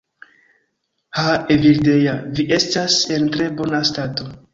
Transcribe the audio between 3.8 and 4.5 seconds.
stato.